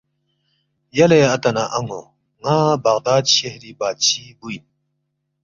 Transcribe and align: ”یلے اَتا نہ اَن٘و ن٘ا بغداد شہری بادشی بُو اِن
”یلے 0.97 1.19
اَتا 1.33 1.49
نہ 1.55 1.63
اَن٘و 1.77 2.01
ن٘ا 2.41 2.57
بغداد 2.83 3.23
شہری 3.35 3.71
بادشی 3.79 4.23
بُو 4.37 4.47
اِن 4.53 4.63